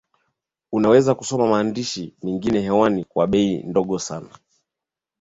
unaweza 0.71 1.15
kusoma 1.15 1.47
maandishi 1.47 2.15
mengine 2.23 2.59
hewani 2.59 3.05
kwa 3.05 3.27
bei 3.27 3.63
ndogo 3.63 3.99
sana 3.99 4.29